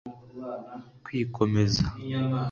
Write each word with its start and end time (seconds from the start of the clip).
Kwikomeza 1.05 1.81